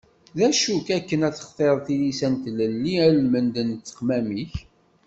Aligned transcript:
Acu-k 0.45 0.87
akken 0.97 1.21
ad 1.27 1.33
textireḍ 1.35 1.79
tilisa 1.85 2.27
n 2.33 2.35
tlelli 2.43 2.93
almend 3.07 3.55
n 3.61 3.67
ttexmam-ik? 3.71 4.53